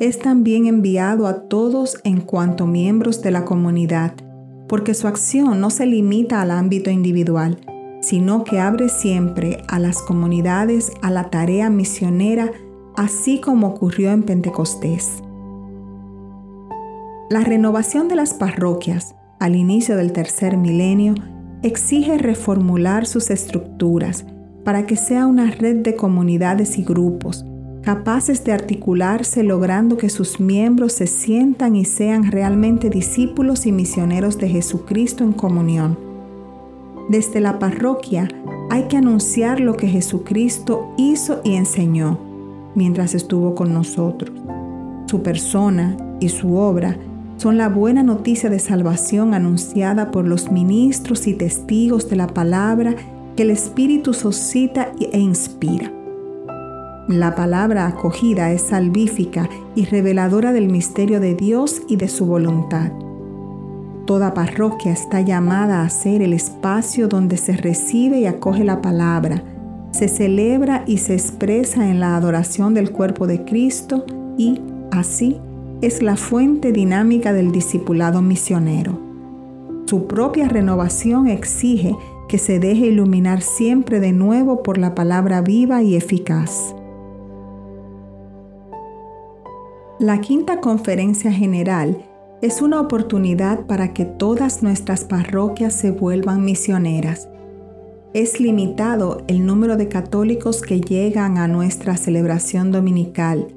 es 0.00 0.18
también 0.18 0.66
enviado 0.66 1.26
a 1.26 1.48
todos 1.48 2.00
en 2.02 2.20
cuanto 2.20 2.66
miembros 2.66 3.22
de 3.22 3.30
la 3.30 3.44
comunidad, 3.44 4.14
porque 4.66 4.94
su 4.94 5.06
acción 5.06 5.60
no 5.60 5.70
se 5.70 5.86
limita 5.86 6.42
al 6.42 6.50
ámbito 6.50 6.90
individual, 6.90 7.58
sino 8.04 8.44
que 8.44 8.60
abre 8.60 8.88
siempre 8.88 9.62
a 9.68 9.78
las 9.78 10.02
comunidades 10.02 10.92
a 11.00 11.10
la 11.10 11.30
tarea 11.30 11.70
misionera, 11.70 12.52
así 12.96 13.40
como 13.40 13.68
ocurrió 13.68 14.10
en 14.10 14.22
Pentecostés. 14.22 15.22
La 17.30 17.40
renovación 17.40 18.08
de 18.08 18.16
las 18.16 18.34
parroquias 18.34 19.14
al 19.40 19.56
inicio 19.56 19.96
del 19.96 20.12
tercer 20.12 20.58
milenio 20.58 21.14
exige 21.62 22.18
reformular 22.18 23.06
sus 23.06 23.30
estructuras 23.30 24.26
para 24.64 24.84
que 24.86 24.96
sea 24.96 25.26
una 25.26 25.50
red 25.50 25.76
de 25.76 25.96
comunidades 25.96 26.78
y 26.78 26.84
grupos 26.84 27.44
capaces 27.84 28.44
de 28.44 28.52
articularse 28.52 29.42
logrando 29.42 29.98
que 29.98 30.08
sus 30.08 30.40
miembros 30.40 30.94
se 30.94 31.06
sientan 31.06 31.76
y 31.76 31.84
sean 31.84 32.30
realmente 32.32 32.88
discípulos 32.88 33.66
y 33.66 33.72
misioneros 33.72 34.38
de 34.38 34.48
Jesucristo 34.48 35.22
en 35.22 35.32
comunión. 35.32 36.13
Desde 37.08 37.40
la 37.40 37.58
parroquia 37.58 38.28
hay 38.70 38.84
que 38.84 38.96
anunciar 38.96 39.60
lo 39.60 39.76
que 39.76 39.88
Jesucristo 39.88 40.94
hizo 40.96 41.40
y 41.44 41.54
enseñó 41.54 42.18
mientras 42.74 43.14
estuvo 43.14 43.54
con 43.54 43.72
nosotros. 43.74 44.32
Su 45.06 45.22
persona 45.22 45.96
y 46.20 46.30
su 46.30 46.56
obra 46.56 46.96
son 47.36 47.58
la 47.58 47.68
buena 47.68 48.02
noticia 48.02 48.48
de 48.48 48.58
salvación 48.58 49.34
anunciada 49.34 50.10
por 50.10 50.26
los 50.26 50.50
ministros 50.50 51.26
y 51.26 51.34
testigos 51.34 52.08
de 52.08 52.16
la 52.16 52.28
palabra 52.28 52.94
que 53.36 53.42
el 53.42 53.50
Espíritu 53.50 54.14
suscita 54.14 54.92
e 54.98 55.18
inspira. 55.18 55.92
La 57.08 57.34
palabra 57.34 57.86
acogida 57.86 58.50
es 58.50 58.62
salvífica 58.62 59.50
y 59.74 59.84
reveladora 59.84 60.54
del 60.54 60.70
misterio 60.70 61.20
de 61.20 61.34
Dios 61.34 61.82
y 61.86 61.96
de 61.96 62.08
su 62.08 62.24
voluntad. 62.24 62.92
Toda 64.06 64.34
parroquia 64.34 64.92
está 64.92 65.22
llamada 65.22 65.82
a 65.82 65.88
ser 65.88 66.20
el 66.20 66.34
espacio 66.34 67.08
donde 67.08 67.38
se 67.38 67.56
recibe 67.56 68.18
y 68.18 68.26
acoge 68.26 68.62
la 68.62 68.82
palabra, 68.82 69.42
se 69.92 70.08
celebra 70.08 70.84
y 70.86 70.98
se 70.98 71.14
expresa 71.14 71.88
en 71.88 72.00
la 72.00 72.14
adoración 72.14 72.74
del 72.74 72.90
cuerpo 72.90 73.26
de 73.26 73.44
Cristo 73.44 74.04
y, 74.36 74.60
así, 74.90 75.38
es 75.80 76.02
la 76.02 76.16
fuente 76.16 76.70
dinámica 76.70 77.32
del 77.32 77.50
discipulado 77.50 78.20
misionero. 78.20 78.98
Su 79.86 80.06
propia 80.06 80.48
renovación 80.48 81.26
exige 81.28 81.96
que 82.28 82.36
se 82.36 82.58
deje 82.58 82.86
iluminar 82.86 83.40
siempre 83.40 84.00
de 84.00 84.12
nuevo 84.12 84.62
por 84.62 84.76
la 84.76 84.94
palabra 84.94 85.40
viva 85.40 85.82
y 85.82 85.96
eficaz. 85.96 86.74
La 89.98 90.20
quinta 90.20 90.60
conferencia 90.60 91.32
general 91.32 92.04
es 92.44 92.60
una 92.60 92.78
oportunidad 92.78 93.64
para 93.64 93.94
que 93.94 94.04
todas 94.04 94.62
nuestras 94.62 95.04
parroquias 95.04 95.72
se 95.72 95.90
vuelvan 95.90 96.44
misioneras. 96.44 97.30
Es 98.12 98.38
limitado 98.38 99.24
el 99.28 99.46
número 99.46 99.78
de 99.78 99.88
católicos 99.88 100.60
que 100.60 100.82
llegan 100.82 101.38
a 101.38 101.48
nuestra 101.48 101.96
celebración 101.96 102.70
dominical. 102.70 103.48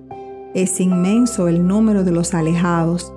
Es 0.54 0.80
inmenso 0.80 1.50
el 1.50 1.68
número 1.68 2.06
de 2.06 2.12
los 2.12 2.34
alejados, 2.34 3.12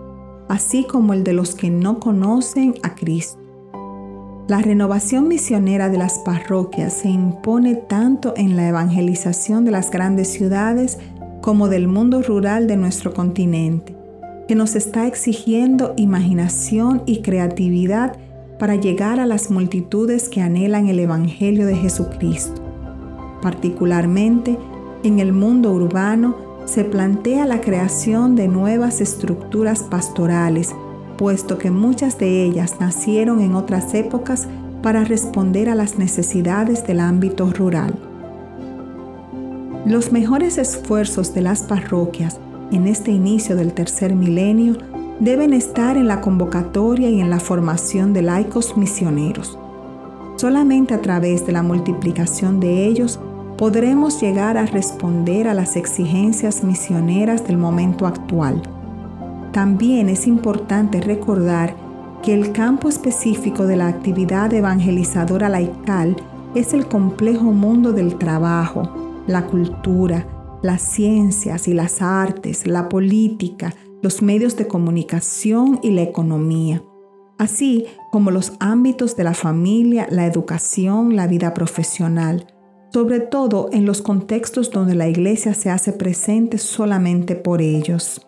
así 0.49 0.83
como 0.83 1.13
el 1.13 1.23
de 1.23 1.35
los 1.35 1.55
que 1.55 1.71
no 1.71 2.01
conocen 2.01 2.75
a 2.83 2.97
Cristo. 2.97 3.39
La 4.49 4.59
renovación 4.63 5.29
misionera 5.29 5.89
de 5.89 5.99
las 5.99 6.19
parroquias 6.19 6.95
se 6.95 7.11
impone 7.11 7.77
tanto 7.77 8.35
en 8.37 8.57
la 8.57 8.67
evangelización 8.67 9.65
de 9.65 9.71
las 9.71 9.93
grandes 9.93 10.33
ciudades 10.33 10.99
como 11.43 11.69
del 11.69 11.87
mundo 11.87 12.23
rural 12.23 12.67
de 12.67 12.77
nuestro 12.77 13.15
continente, 13.15 14.00
que 14.51 14.57
nos 14.57 14.75
está 14.75 15.07
exigiendo 15.07 15.95
imaginación 15.97 17.05
y 17.07 17.23
creatividad 17.23 18.17
para 18.59 18.75
llegar 18.75 19.21
a 19.21 19.27
las 19.27 19.49
multitudes 19.49 20.29
que 20.29 20.41
anhelan 20.41 20.89
el 20.89 20.99
Evangelio 20.99 21.69
de 21.69 21.77
Jesucristo. 21.77 22.61
Particularmente 23.43 24.59
en 25.05 25.21
el 25.21 25.33
mundo 25.33 25.71
urbano 25.71 26.35
se 26.65 26.83
plantea 26.83 27.47
la 27.47 27.61
creación 27.61 28.35
de 28.35 28.49
nuevas 28.49 29.01
estructuras 29.01 29.85
pastorales, 29.85 30.75
puesto 31.17 31.57
que 31.57 31.71
muchas 31.71 32.19
de 32.19 32.43
ellas 32.43 32.81
nacieron 32.81 33.43
en 33.43 33.55
otras 33.55 33.95
épocas 33.95 34.49
para 34.83 35.05
responder 35.05 35.69
a 35.69 35.77
las 35.77 35.97
necesidades 35.97 36.85
del 36.85 36.99
ámbito 36.99 37.53
rural. 37.53 37.95
Los 39.87 40.11
mejores 40.11 40.59
esfuerzos 40.59 41.35
de 41.35 41.43
las 41.43 41.63
parroquias 41.63 42.41
en 42.73 42.87
este 42.87 43.11
inicio 43.11 43.57
del 43.57 43.73
tercer 43.73 44.15
milenio 44.15 44.77
deben 45.19 45.53
estar 45.53 45.97
en 45.97 46.09
la 46.09 46.21
convocatoria 46.21 47.11
y 47.11 47.21
en 47.21 47.31
la 47.31 47.41
formación 47.41 48.13
de 48.13 48.23
laicos 48.23 48.77
misioneros. 48.77 49.59
Solamente 50.37 50.95
a 50.95 51.03
través 51.03 51.47
de 51.47 51.53
la 51.53 51.63
multiplicación 51.63 52.61
de 52.61 52.87
ellos 52.87 53.21
podremos 53.59 54.21
llegar 54.23 54.57
a 54.57 54.65
responder 54.65 55.47
a 55.47 55.55
las 55.55 55.77
exigencias 55.77 56.65
misioneras 56.65 57.47
del 57.47 57.59
momento 57.59 58.07
actual. 58.07 58.63
También 59.53 60.09
es 60.09 60.27
importante 60.27 61.01
recordar 61.01 61.75
que 62.23 62.33
el 62.33 62.53
campo 62.53 62.89
específico 62.89 63.67
de 63.67 63.77
la 63.77 63.89
actividad 63.89 64.53
evangelizadora 64.55 65.49
laical 65.49 66.17
es 66.55 66.73
el 66.73 66.87
complejo 66.87 67.53
mundo 67.53 67.93
del 67.93 68.17
trabajo, 68.17 68.89
la 69.27 69.45
cultura, 69.47 70.25
las 70.63 70.83
ciencias 70.83 71.69
y 71.69 71.75
las 71.75 72.03
artes, 72.03 72.67
la 72.67 72.89
política, 72.89 73.75
los 74.03 74.23
medios 74.23 74.57
de 74.57 74.67
comunicación 74.67 75.81
y 75.83 75.91
la 75.91 76.03
economía, 76.03 76.83
así 77.39 77.87
como 78.13 78.31
los 78.31 78.53
ámbitos 78.61 79.17
de 79.17 79.25
la 79.25 79.35
familia, 79.35 80.07
la 80.11 80.27
educación, 80.27 81.17
la 81.17 81.27
vida 81.27 81.55
profesional, 81.55 82.47
sobre 82.93 83.21
todo 83.21 83.69
en 83.73 83.87
los 83.87 84.03
contextos 84.03 84.71
donde 84.71 84.95
la 84.95 85.09
iglesia 85.09 85.55
se 85.55 85.71
hace 85.71 85.93
presente 85.93 86.59
solamente 86.59 87.37
por 87.37 87.63
ellos. 87.63 88.27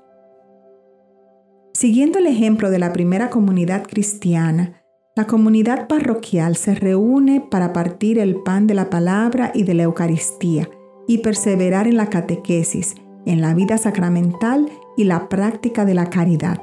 Siguiendo 1.74 2.18
el 2.18 2.26
ejemplo 2.26 2.70
de 2.70 2.78
la 2.78 2.92
primera 2.92 3.30
comunidad 3.30 3.84
cristiana, 3.84 4.82
la 5.16 5.26
comunidad 5.26 5.88
parroquial 5.88 6.56
se 6.56 6.74
reúne 6.74 7.46
para 7.50 7.72
partir 7.72 8.18
el 8.18 8.36
pan 8.36 8.66
de 8.66 8.74
la 8.74 8.88
palabra 8.88 9.52
y 9.54 9.64
de 9.64 9.74
la 9.74 9.82
Eucaristía, 9.82 10.68
y 11.06 11.18
perseverar 11.18 11.86
en 11.86 11.96
la 11.96 12.06
catequesis, 12.06 12.94
en 13.26 13.40
la 13.40 13.54
vida 13.54 13.78
sacramental 13.78 14.68
y 14.96 15.04
la 15.04 15.28
práctica 15.28 15.84
de 15.84 15.94
la 15.94 16.10
caridad. 16.10 16.58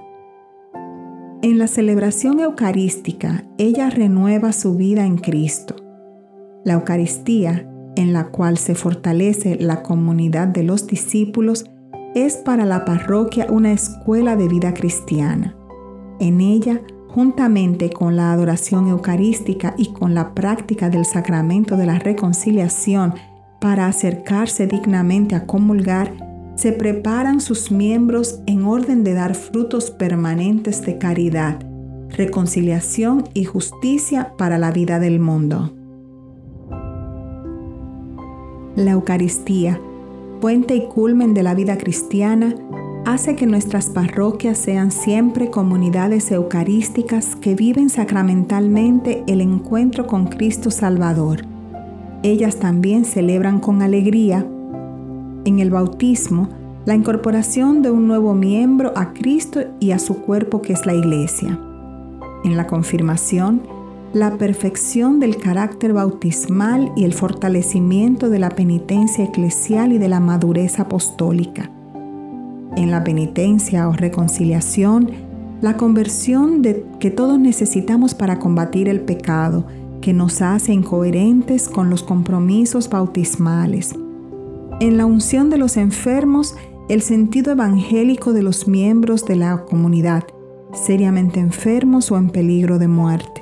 En 1.41 1.57
la 1.57 1.67
celebración 1.67 2.39
eucarística, 2.41 3.45
ella 3.57 3.89
renueva 3.89 4.51
su 4.51 4.75
vida 4.75 5.05
en 5.05 5.17
Cristo. 5.17 5.75
La 6.65 6.73
Eucaristía, 6.73 7.65
en 7.95 8.11
la 8.11 8.25
cual 8.25 8.57
se 8.57 8.75
fortalece 8.75 9.55
la 9.55 9.81
comunidad 9.81 10.49
de 10.49 10.63
los 10.63 10.85
discípulos, 10.85 11.65
es 12.13 12.35
para 12.35 12.65
la 12.65 12.85
parroquia 12.85 13.47
una 13.49 13.71
escuela 13.71 14.35
de 14.35 14.47
vida 14.47 14.73
cristiana. 14.73 15.55
En 16.19 16.41
ella, 16.41 16.81
juntamente 17.07 17.89
con 17.89 18.15
la 18.15 18.33
adoración 18.33 18.87
eucarística 18.87 19.73
y 19.77 19.93
con 19.93 20.13
la 20.13 20.33
práctica 20.33 20.89
del 20.89 21.05
sacramento 21.05 21.77
de 21.77 21.85
la 21.85 21.99
reconciliación 21.99 23.13
para 23.59 23.87
acercarse 23.87 24.67
dignamente 24.67 25.35
a 25.35 25.45
comulgar, 25.45 26.13
se 26.55 26.71
preparan 26.71 27.39
sus 27.39 27.71
miembros 27.71 28.41
en 28.45 28.65
orden 28.65 29.03
de 29.03 29.13
dar 29.13 29.35
frutos 29.35 29.91
permanentes 29.91 30.81
de 30.81 30.97
caridad, 30.97 31.59
reconciliación 32.09 33.23
y 33.33 33.45
justicia 33.45 34.33
para 34.37 34.57
la 34.57 34.71
vida 34.71 34.99
del 34.99 35.19
mundo. 35.19 35.73
La 38.75 38.91
Eucaristía, 38.91 39.79
puente 40.41 40.75
y 40.75 40.87
culmen 40.87 41.33
de 41.33 41.43
la 41.43 41.53
vida 41.53 41.77
cristiana, 41.77 42.55
hace 43.05 43.35
que 43.35 43.45
nuestras 43.45 43.87
parroquias 43.87 44.57
sean 44.57 44.91
siempre 44.91 45.49
comunidades 45.49 46.31
eucarísticas 46.31 47.35
que 47.35 47.55
viven 47.55 47.89
sacramentalmente 47.89 49.23
el 49.27 49.41
encuentro 49.41 50.07
con 50.07 50.27
Cristo 50.27 50.71
Salvador 50.71 51.58
ellas 52.23 52.57
también 52.57 53.05
celebran 53.05 53.59
con 53.59 53.81
alegría 53.81 54.45
en 55.45 55.59
el 55.59 55.69
bautismo 55.69 56.49
la 56.85 56.95
incorporación 56.95 57.81
de 57.81 57.91
un 57.91 58.07
nuevo 58.07 58.33
miembro 58.33 58.93
a 58.95 59.13
Cristo 59.13 59.61
y 59.79 59.91
a 59.91 59.99
su 59.99 60.21
cuerpo 60.21 60.61
que 60.61 60.73
es 60.73 60.85
la 60.85 60.93
iglesia. 60.93 61.59
En 62.43 62.57
la 62.57 62.67
confirmación, 62.67 63.61
la 64.13 64.37
perfección 64.37 65.19
del 65.19 65.37
carácter 65.37 65.93
bautismal 65.93 66.91
y 66.95 67.03
el 67.03 67.13
fortalecimiento 67.13 68.29
de 68.29 68.39
la 68.39 68.49
penitencia 68.49 69.25
eclesial 69.25 69.93
y 69.93 69.97
de 69.97 70.09
la 70.09 70.19
madurez 70.19 70.79
apostólica. 70.79 71.69
En 72.75 72.91
la 72.91 73.03
penitencia 73.03 73.87
o 73.87 73.93
reconciliación, 73.93 75.11
la 75.61 75.77
conversión 75.77 76.63
que 76.99 77.11
todos 77.11 77.39
necesitamos 77.39 78.15
para 78.15 78.39
combatir 78.39 78.87
el 78.87 79.01
pecado 79.01 79.65
que 80.09 80.13
nos 80.15 80.41
hace 80.41 80.73
incoherentes 80.73 81.69
con 81.69 81.91
los 81.91 82.01
compromisos 82.01 82.89
bautismales. 82.89 83.93
En 84.79 84.97
la 84.97 85.05
unción 85.05 85.51
de 85.51 85.59
los 85.59 85.77
enfermos, 85.77 86.55
el 86.89 87.03
sentido 87.03 87.51
evangélico 87.51 88.33
de 88.33 88.41
los 88.41 88.67
miembros 88.67 89.25
de 89.25 89.35
la 89.35 89.65
comunidad, 89.65 90.23
seriamente 90.73 91.39
enfermos 91.39 92.11
o 92.11 92.17
en 92.17 92.31
peligro 92.31 92.79
de 92.79 92.87
muerte. 92.87 93.41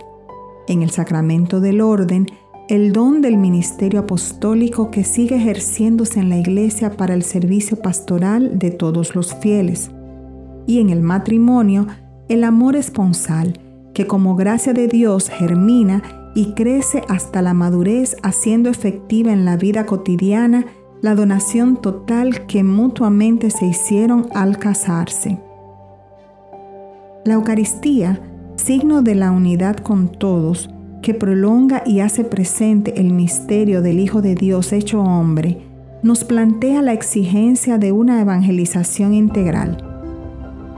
En 0.67 0.81
el 0.81 0.89
sacramento 0.89 1.61
del 1.61 1.79
orden, 1.79 2.27
el 2.67 2.91
don 2.91 3.21
del 3.21 3.37
ministerio 3.37 4.01
apostólico 4.01 4.91
que 4.91 5.05
sigue 5.05 5.37
ejerciéndose 5.37 6.19
en 6.19 6.27
la 6.27 6.37
iglesia 6.37 6.97
para 6.97 7.13
el 7.13 7.23
servicio 7.23 7.77
pastoral 7.77 8.59
de 8.59 8.71
todos 8.71 9.15
los 9.15 9.33
fieles. 9.35 9.89
Y 10.65 10.81
en 10.81 10.89
el 10.89 10.99
matrimonio, 10.99 11.87
el 12.27 12.43
amor 12.43 12.75
esponsal, 12.75 13.57
que 13.93 14.05
como 14.05 14.35
gracia 14.35 14.73
de 14.73 14.89
Dios 14.89 15.29
germina 15.29 16.03
y 16.35 16.53
crece 16.53 17.01
hasta 17.07 17.41
la 17.41 17.53
madurez 17.53 18.15
haciendo 18.23 18.69
efectiva 18.69 19.31
en 19.31 19.45
la 19.45 19.57
vida 19.57 19.85
cotidiana 19.85 20.65
la 21.01 21.15
donación 21.15 21.77
total 21.77 22.45
que 22.47 22.63
mutuamente 22.63 23.51
se 23.51 23.65
hicieron 23.65 24.27
al 24.33 24.57
casarse. 24.57 25.39
La 27.25 27.35
Eucaristía, 27.35 28.21
signo 28.55 29.01
de 29.01 29.15
la 29.15 29.31
unidad 29.31 29.77
con 29.77 30.09
todos, 30.09 30.69
que 31.01 31.13
prolonga 31.13 31.83
y 31.85 31.99
hace 31.99 32.23
presente 32.23 32.99
el 32.99 33.13
misterio 33.13 33.81
del 33.81 33.99
Hijo 33.99 34.21
de 34.21 34.35
Dios 34.35 34.73
hecho 34.73 35.01
hombre, 35.01 35.61
nos 36.03 36.23
plantea 36.23 36.81
la 36.81 36.93
exigencia 36.93 37.77
de 37.77 37.91
una 37.91 38.21
evangelización 38.21 39.13
integral. 39.13 39.83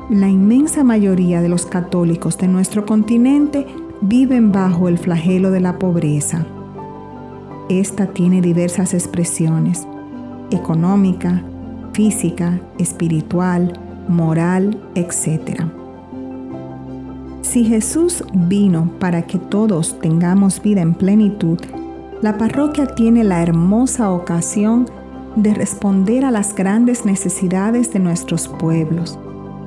La 0.10 0.28
inmensa 0.28 0.84
mayoría 0.84 1.42
de 1.42 1.50
los 1.50 1.66
católicos 1.66 2.38
de 2.38 2.48
nuestro 2.48 2.86
continente 2.86 3.68
viven 4.02 4.52
bajo 4.52 4.88
el 4.88 4.98
flagelo 4.98 5.52
de 5.52 5.60
la 5.60 5.78
pobreza. 5.78 6.46
Esta 7.70 8.08
tiene 8.08 8.42
diversas 8.42 8.94
expresiones, 8.94 9.88
económica, 10.52 11.44
física, 11.94 12.60
espiritual, 12.78 13.74
moral, 14.08 14.80
etc. 14.96 15.64
Si 17.42 17.66
Jesús 17.66 18.24
vino 18.34 18.92
para 19.00 19.24
que 19.24 19.38
todos 19.38 20.00
tengamos 20.00 20.62
vida 20.62 20.82
en 20.82 20.94
plenitud, 20.94 21.60
la 22.22 22.38
parroquia 22.38 22.88
tiene 22.88 23.24
la 23.24 23.42
hermosa 23.42 24.12
ocasión 24.12 24.88
de 25.36 25.54
responder 25.54 26.26
a 26.26 26.32
las 26.32 26.56
grandes 26.56 27.06
necesidades 27.06 27.94
de 27.94 28.00
nuestros 28.00 28.48
pueblos. 28.48 29.18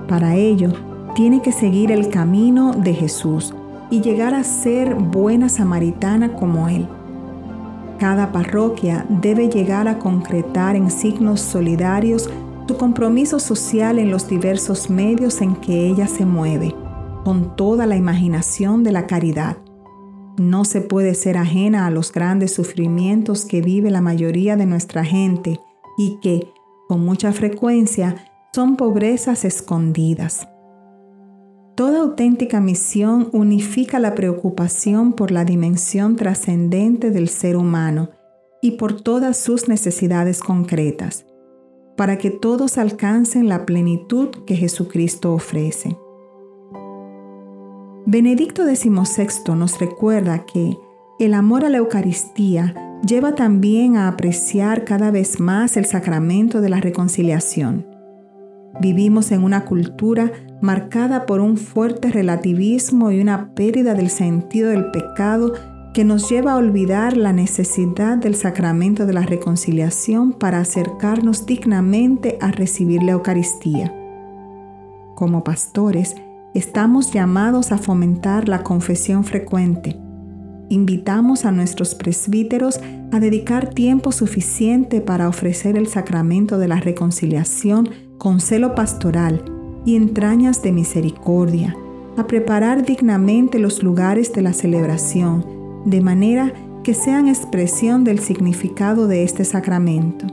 Para 0.08 0.34
ello, 0.34 0.72
tiene 1.14 1.40
que 1.40 1.52
seguir 1.52 1.92
el 1.92 2.08
camino 2.08 2.72
de 2.72 2.94
Jesús 2.94 3.54
y 3.92 4.00
llegar 4.00 4.32
a 4.32 4.42
ser 4.42 4.94
buena 4.94 5.50
samaritana 5.50 6.32
como 6.32 6.66
Él. 6.66 6.88
Cada 7.98 8.32
parroquia 8.32 9.04
debe 9.10 9.50
llegar 9.50 9.86
a 9.86 9.98
concretar 9.98 10.76
en 10.76 10.90
signos 10.90 11.42
solidarios 11.42 12.30
su 12.66 12.78
compromiso 12.78 13.38
social 13.38 13.98
en 13.98 14.10
los 14.10 14.28
diversos 14.28 14.88
medios 14.88 15.42
en 15.42 15.56
que 15.56 15.88
ella 15.88 16.06
se 16.06 16.24
mueve, 16.24 16.74
con 17.22 17.54
toda 17.54 17.84
la 17.84 17.96
imaginación 17.96 18.82
de 18.82 18.92
la 18.92 19.06
caridad. 19.06 19.58
No 20.38 20.64
se 20.64 20.80
puede 20.80 21.14
ser 21.14 21.36
ajena 21.36 21.86
a 21.86 21.90
los 21.90 22.12
grandes 22.12 22.54
sufrimientos 22.54 23.44
que 23.44 23.60
vive 23.60 23.90
la 23.90 24.00
mayoría 24.00 24.56
de 24.56 24.64
nuestra 24.64 25.04
gente 25.04 25.60
y 25.98 26.18
que, 26.22 26.50
con 26.88 27.04
mucha 27.04 27.30
frecuencia, 27.32 28.24
son 28.54 28.76
pobrezas 28.76 29.44
escondidas. 29.44 30.48
Toda 31.74 32.00
auténtica 32.00 32.60
misión 32.60 33.30
unifica 33.32 33.98
la 33.98 34.14
preocupación 34.14 35.14
por 35.14 35.30
la 35.30 35.46
dimensión 35.46 36.16
trascendente 36.16 37.10
del 37.10 37.30
ser 37.30 37.56
humano 37.56 38.10
y 38.60 38.72
por 38.72 39.00
todas 39.00 39.38
sus 39.38 39.68
necesidades 39.68 40.40
concretas, 40.40 41.24
para 41.96 42.18
que 42.18 42.30
todos 42.30 42.76
alcancen 42.76 43.48
la 43.48 43.64
plenitud 43.64 44.28
que 44.46 44.54
Jesucristo 44.54 45.32
ofrece. 45.32 45.96
Benedicto 48.04 48.64
XVI 48.66 49.54
nos 49.56 49.80
recuerda 49.80 50.44
que 50.44 50.76
el 51.18 51.32
amor 51.32 51.64
a 51.64 51.70
la 51.70 51.78
Eucaristía 51.78 52.74
lleva 53.06 53.34
también 53.34 53.96
a 53.96 54.08
apreciar 54.08 54.84
cada 54.84 55.10
vez 55.10 55.40
más 55.40 55.78
el 55.78 55.86
sacramento 55.86 56.60
de 56.60 56.68
la 56.68 56.80
reconciliación. 56.80 57.86
Vivimos 58.80 59.32
en 59.32 59.42
una 59.42 59.64
cultura 59.64 60.32
marcada 60.62 61.26
por 61.26 61.40
un 61.40 61.58
fuerte 61.58 62.10
relativismo 62.10 63.10
y 63.10 63.20
una 63.20 63.54
pérdida 63.54 63.92
del 63.94 64.08
sentido 64.08 64.70
del 64.70 64.90
pecado 64.90 65.52
que 65.92 66.04
nos 66.04 66.30
lleva 66.30 66.52
a 66.52 66.56
olvidar 66.56 67.18
la 67.18 67.34
necesidad 67.34 68.16
del 68.16 68.34
sacramento 68.34 69.04
de 69.04 69.12
la 69.12 69.22
reconciliación 69.22 70.32
para 70.32 70.60
acercarnos 70.60 71.44
dignamente 71.44 72.38
a 72.40 72.50
recibir 72.50 73.02
la 73.02 73.12
Eucaristía. 73.12 73.94
Como 75.14 75.44
pastores, 75.44 76.14
Estamos 76.54 77.12
llamados 77.12 77.72
a 77.72 77.78
fomentar 77.78 78.46
la 78.46 78.62
confesión 78.62 79.24
frecuente. 79.24 79.98
Invitamos 80.68 81.46
a 81.46 81.50
nuestros 81.50 81.94
presbíteros 81.94 82.78
a 83.10 83.20
dedicar 83.20 83.70
tiempo 83.70 84.12
suficiente 84.12 85.00
para 85.00 85.28
ofrecer 85.28 85.78
el 85.78 85.86
sacramento 85.86 86.58
de 86.58 86.68
la 86.68 86.76
reconciliación 86.76 87.88
con 88.18 88.40
celo 88.40 88.74
pastoral 88.74 89.61
y 89.84 89.96
entrañas 89.96 90.62
de 90.62 90.72
misericordia, 90.72 91.76
a 92.16 92.26
preparar 92.26 92.84
dignamente 92.84 93.58
los 93.58 93.82
lugares 93.82 94.32
de 94.32 94.42
la 94.42 94.52
celebración, 94.52 95.44
de 95.84 96.00
manera 96.00 96.52
que 96.84 96.94
sean 96.94 97.28
expresión 97.28 98.04
del 98.04 98.18
significado 98.18 99.06
de 99.08 99.24
este 99.24 99.44
sacramento. 99.44 100.26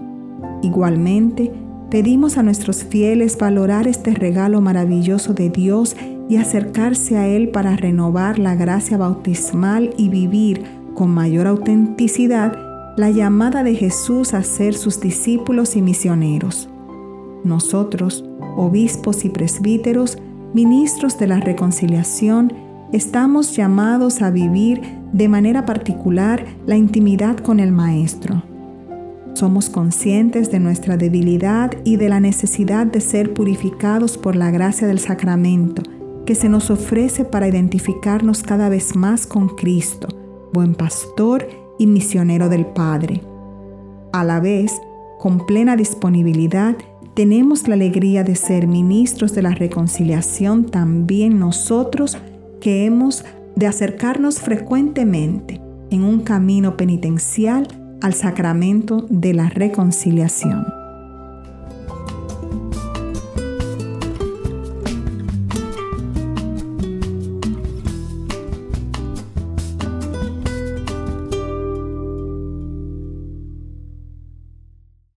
Igualmente, 0.61 1.51
Pedimos 1.89 2.37
a 2.37 2.43
nuestros 2.43 2.83
fieles 2.83 3.35
valorar 3.35 3.87
este 3.87 4.11
regalo 4.11 4.61
maravilloso 4.61 5.33
de 5.33 5.49
Dios 5.49 5.95
y 6.29 6.35
acercarse 6.35 7.17
a 7.17 7.27
Él 7.27 7.49
para 7.49 7.75
renovar 7.75 8.37
la 8.37 8.53
gracia 8.53 8.95
bautismal 8.97 9.95
y 9.97 10.09
vivir 10.09 10.63
con 10.93 11.09
mayor 11.09 11.47
autenticidad 11.47 12.55
la 12.95 13.09
llamada 13.09 13.63
de 13.63 13.73
Jesús 13.73 14.35
a 14.35 14.43
ser 14.43 14.75
sus 14.75 15.01
discípulos 15.01 15.75
y 15.75 15.81
misioneros. 15.81 16.69
Nosotros, 17.43 18.23
obispos 18.55 19.25
y 19.25 19.29
presbíteros, 19.29 20.17
ministros 20.53 21.17
de 21.17 21.27
la 21.27 21.39
reconciliación, 21.39 22.53
estamos 22.91 23.55
llamados 23.55 24.21
a 24.21 24.31
vivir 24.31 24.81
de 25.13 25.27
manera 25.27 25.65
particular 25.65 26.45
la 26.65 26.77
intimidad 26.77 27.37
con 27.37 27.59
el 27.59 27.71
Maestro 27.71 28.43
somos 29.39 29.69
conscientes 29.69 30.51
de 30.51 30.59
nuestra 30.59 30.97
debilidad 30.97 31.71
y 31.85 31.95
de 31.95 32.09
la 32.09 32.19
necesidad 32.19 32.85
de 32.85 32.99
ser 32.99 33.33
purificados 33.33 34.17
por 34.17 34.35
la 34.35 34.51
gracia 34.51 34.85
del 34.85 34.99
sacramento 34.99 35.81
que 36.25 36.35
se 36.35 36.49
nos 36.49 36.69
ofrece 36.69 37.23
para 37.23 37.47
identificarnos 37.47 38.43
cada 38.43 38.67
vez 38.67 38.97
más 38.97 39.25
con 39.25 39.47
Cristo, 39.47 40.09
buen 40.53 40.75
pastor 40.75 41.47
y 41.79 41.87
misionero 41.87 42.49
del 42.49 42.65
Padre. 42.65 43.21
A 44.11 44.25
la 44.25 44.41
vez, 44.41 44.73
con 45.19 45.45
plena 45.45 45.77
disponibilidad, 45.77 46.75
tenemos 47.15 47.67
la 47.67 47.75
alegría 47.75 48.23
de 48.23 48.35
ser 48.35 48.67
ministros 48.67 49.33
de 49.33 49.41
la 49.41 49.51
reconciliación 49.51 50.65
también 50.65 51.39
nosotros 51.39 52.17
que 52.61 52.85
hemos 52.85 53.23
de 53.55 53.67
acercarnos 53.67 54.39
frecuentemente 54.39 55.61
en 55.89 56.03
un 56.03 56.21
camino 56.21 56.77
penitencial 56.77 57.67
al 58.01 58.13
sacramento 58.13 59.05
de 59.09 59.33
la 59.33 59.49
reconciliación. 59.49 60.78